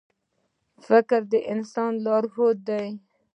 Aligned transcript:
•فکر 0.87 1.21
د 1.31 1.33
انسان 1.53 1.91
لارښود 2.05 2.57
دی. 2.69 2.87